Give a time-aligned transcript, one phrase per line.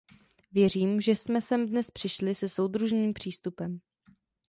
[0.51, 3.79] Věřím, že jsme sem dnes přišli se soudržným přístupem.